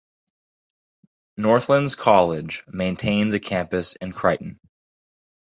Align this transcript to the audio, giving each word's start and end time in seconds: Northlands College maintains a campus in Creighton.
Northlands 1.37 1.93
College 1.93 2.63
maintains 2.67 3.35
a 3.35 3.39
campus 3.39 3.93
in 3.97 4.11
Creighton. 4.11 4.59